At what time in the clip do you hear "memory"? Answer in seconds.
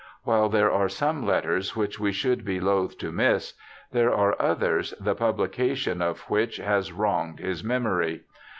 7.63-8.23